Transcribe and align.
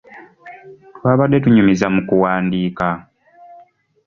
Twabadde 0.97 1.37
tunyumiza 1.43 1.87
mu 1.93 2.01
kuwandiika. 2.07 2.87